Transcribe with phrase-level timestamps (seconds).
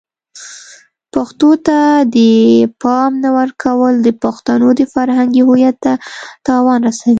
[1.13, 1.77] پښتو ته
[2.15, 2.17] د
[2.81, 5.93] پام نه ورکول د پښتنو د فرهنګی هویت ته
[6.47, 7.09] تاوان رسوي.